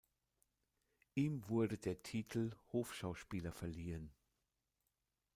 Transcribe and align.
Ihm 1.13 1.47
wurde 1.47 1.77
der 1.77 2.01
Titel 2.01 2.53
Hofschauspieler 2.73 3.51
verliehen. 3.51 4.09